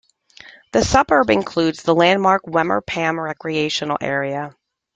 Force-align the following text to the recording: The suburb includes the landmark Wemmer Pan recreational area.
The 0.71 0.83
suburb 0.83 1.29
includes 1.29 1.83
the 1.83 1.93
landmark 1.93 2.41
Wemmer 2.45 2.83
Pan 2.83 3.17
recreational 3.19 3.99
area. 4.01 4.55